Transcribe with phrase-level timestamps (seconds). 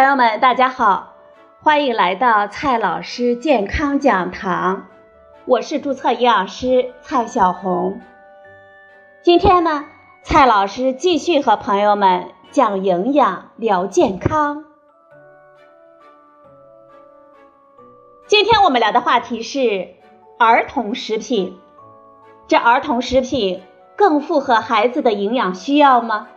[0.00, 1.12] 朋友们，大家好，
[1.62, 4.86] 欢迎来到蔡老师健康讲堂，
[5.44, 8.00] 我是注册营养师蔡小红。
[9.20, 9.84] 今天呢，
[10.22, 14.64] 蔡老师继续和朋友们讲营养、聊健康。
[18.26, 19.96] 今天我们聊的话题是
[20.38, 21.60] 儿童食品，
[22.48, 23.62] 这儿童食品
[23.96, 26.28] 更符合孩子的营养需要吗？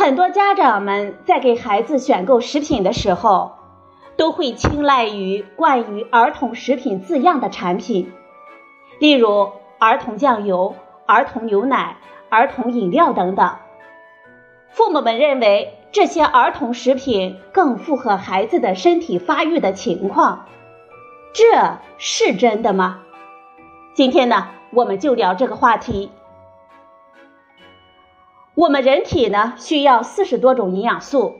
[0.00, 3.52] 很多家长们在给孩子选购食品的时候，
[4.16, 8.10] 都会青睐于冠于儿童食品字样的产品，
[8.98, 10.74] 例如儿童酱油、
[11.04, 11.98] 儿童牛奶、
[12.30, 13.56] 儿童饮料等等。
[14.70, 20.46] 父母们认为这些儿童食品更符合孩子的身体发育的情况，
[21.34, 23.00] 这是真的吗？
[23.92, 26.10] 今天呢，我们就聊这个话题。
[28.56, 31.36] 我们人体呢需要四十多种营养素。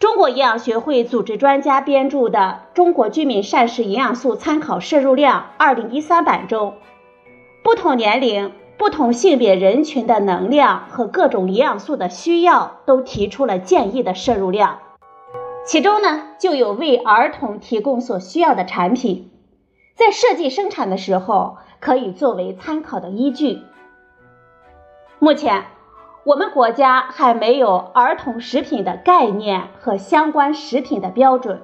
[0.00, 6.74] 中国营养学会组织专家编著的《中国居民膳食营养素参考摄入量》二零一三版中，
[7.64, 14.78] 不同年龄、不同性别人群的能量和各种营养素的需要都提出了建议的摄入量。
[15.64, 19.30] 其中呢，就有为儿童提供所需要的产品，
[19.94, 23.62] 在设计生产的时候可以作为参考的依据。
[25.18, 25.64] 目前。
[26.28, 31.62] 我们国家还没有儿童食品的概念和相关食品的标准，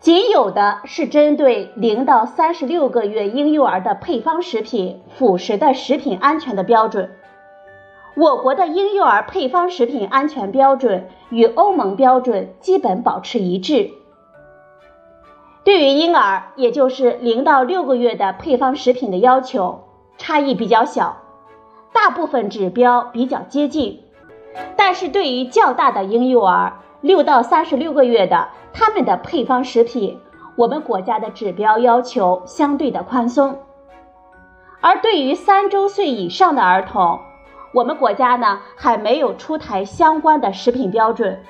[0.00, 7.12] 仅有的是针对零到三十六个月婴幼儿的配方食品辅食的食品安全的标准。
[8.16, 13.92] 我国的婴幼儿配方食品安全标准与欧盟标准基本保持一致。
[15.62, 19.84] 对于婴儿，也就是零到六个月的配方食品的要求
[20.16, 21.18] 差异比较小。
[21.92, 24.02] 大部分指标比较接近，
[24.76, 30.20] 但是对于较大的婴幼儿，六到三十六个月的，他们的配方食品，
[30.56, 33.58] 我们国家的指标要求相对的宽松。
[34.80, 37.18] 而对于三周岁以上的儿童，
[37.72, 41.40] 我们国家呢还没有出台相关的食品标准，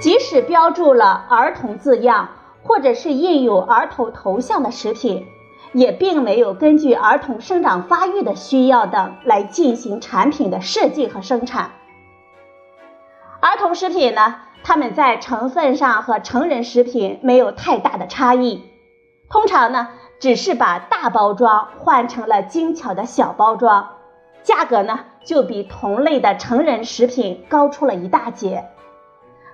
[0.00, 2.28] 即使标注了儿童字样，
[2.62, 5.26] 或者是印有儿童头像的食品。
[5.72, 11.72] 也并没有根据儿童生长发育的需要等来进行产品的设计和生产。
[13.40, 18.62] 儿童食品呢，它们在成分上和成人食品没有太大的差异，
[19.28, 19.88] 通常呢
[20.20, 23.96] 只是把大包装换成了精巧的小包装，
[24.42, 28.68] 价格呢就比同类的成人食品高出了一大截。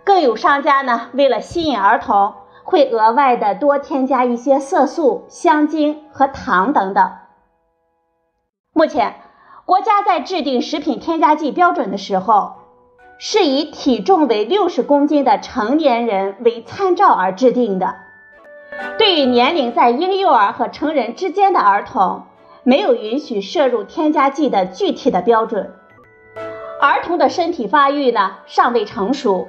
[0.04, 2.34] 更有商家呢为了吸引儿童。
[2.68, 7.12] 会额外的多添加一些色素、香精和糖等等。
[8.74, 9.14] 目前，
[9.64, 12.56] 国家在制定食品添加剂标准的时候，
[13.18, 17.94] 是以体重为六十公斤的成年人为参照而制定的。
[18.98, 22.24] 对于年龄在婴幼儿和成人之间的儿童，
[22.64, 25.72] 没有允许摄入添加剂的具体的标准。
[26.82, 29.48] 儿童的身体发育呢尚未成熟，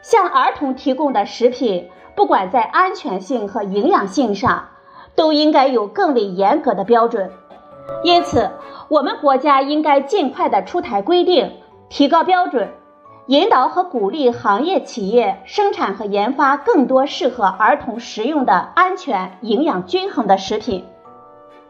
[0.00, 1.90] 向儿童提供的食品。
[2.18, 4.70] 不管在安全性和营养性上，
[5.14, 7.30] 都应该有更为严格的标准。
[8.02, 8.50] 因此，
[8.88, 11.52] 我们国家应该尽快的出台规定，
[11.88, 12.70] 提高标准，
[13.28, 20.84] 引导和鼓励行业企业生产和研发更多适合儿童食用的安全、营养均衡的食品。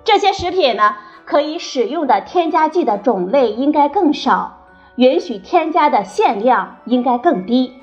[0.02, 4.60] 这些食品呢，可以使用的添加剂的种类应该更少，
[4.96, 7.74] 允许添加的限量应该更低。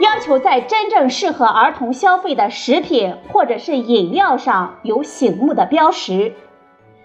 [0.00, 6.32] 要求在真正适合儿童消费的食品或者是饮料上有醒目的标识，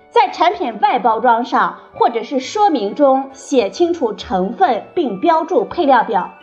[0.10, 6.36] 在产品外包装上或者是说明中写清楚成分并标注配料表，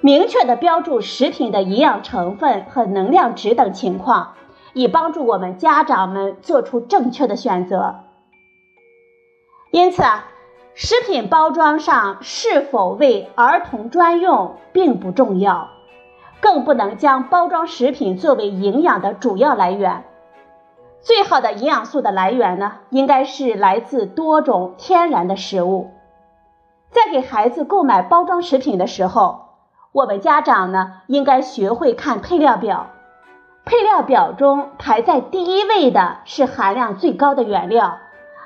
[0.00, 4.34] 明确的标注食品的营养成分和能量值等情况，
[4.74, 7.96] 以帮助我们家长们做出正确的选择。
[9.72, 10.28] 因此啊，
[10.74, 15.70] 食品包装上是否为儿童专用并不重要。
[16.40, 20.04] 更不能将包装食品作为营养的主要来源。
[21.00, 25.90] 最好的营养素的来源呢，应该是来自多种天然的食物。
[26.90, 29.46] 在给孩子购买包装食品的时候，
[29.92, 32.86] 我们家长呢，应该学会看配料表。
[33.64, 37.98] 配料表中排在第一位的是含量最高的原料，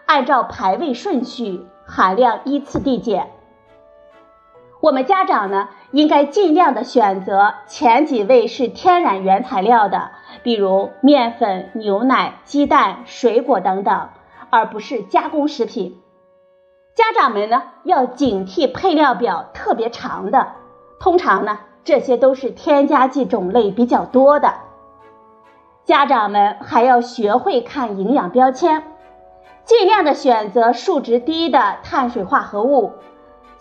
[0.07, 3.32] 按照排位顺序，含量依次递减。
[4.83, 10.11] 我们家长呢，应该尽量的选择前几位是天然原材料的，
[10.43, 14.09] 比如面粉、牛奶、鸡蛋、水果等等，
[14.51, 16.03] 而不是加工食品。
[16.97, 20.49] 家长们呢要警惕配料表特别长的，
[20.99, 24.53] 通常呢这些都是添加剂种类比较多的。
[25.85, 28.83] 家长们还要学会看营养标签，
[29.65, 32.95] 尽量的选择数值低的碳水化合物。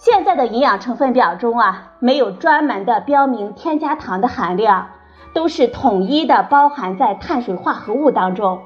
[0.04, 4.90] 现在的营养成分表中啊，没有专门的标明添加糖的含量，
[5.32, 8.64] 都是统一的包含在碳水化合物当中。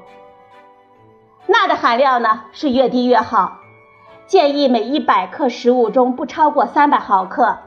[1.46, 3.58] 钠的含量呢是越低越好，
[4.26, 7.58] 建议每一百克食物中不超过三百毫克。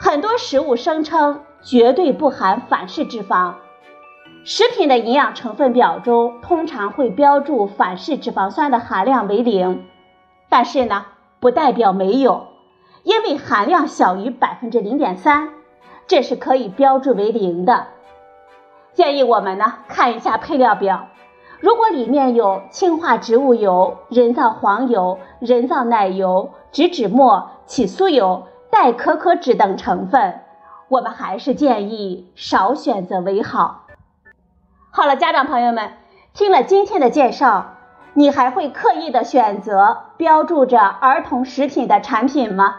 [0.00, 3.54] 很多食物声称绝对不含反式脂肪，
[4.42, 9.86] 食品的营养成分表中通常会标注反式脂肪酸的含量为零，
[10.48, 11.06] 但是呢，
[11.38, 12.55] 不代表没有。
[13.06, 15.50] 因为含量小于百分之零点三，
[16.08, 17.86] 这是可以标注为零的。
[18.94, 21.06] 建议我们呢看一下配料表，
[21.60, 30.40] 如果里面有氢化植物油、人造黄油、人造奶油、植脂末、起酥油、代可可脂等成分，
[30.88, 33.86] 我们还是建议少选择为好。
[34.90, 35.92] 好了，家长朋友们，
[36.34, 37.76] 听了今天的介绍，
[38.14, 42.78] 你还会刻意的选择标注着儿童食品的产品吗？